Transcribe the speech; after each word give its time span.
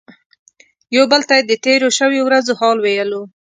یو 0.95 1.03
بل 1.11 1.21
ته 1.29 1.33
یې 1.37 1.43
د 1.47 1.51
تیرو 1.63 1.89
شویو 1.97 2.23
ورځو 2.27 2.53
حال 2.59 2.77
ویلو. 2.81 3.21